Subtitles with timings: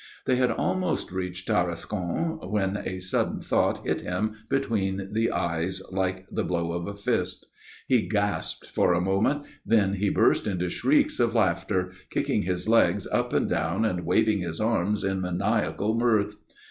[0.25, 6.25] They had almost reached Tarascon when a sudden thought hit him between the eyes, like
[6.31, 7.45] the blow of a fist.
[7.87, 13.05] He gasped for a moment, then he burst into shrieks of laughter, kicking his legs
[13.11, 16.33] up and down and waving his arms in maniacal mirth.